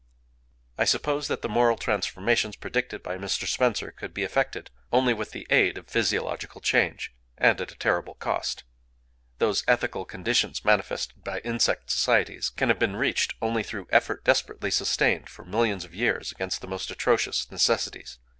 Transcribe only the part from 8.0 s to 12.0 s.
cost. Those ethical conditions manifested by insect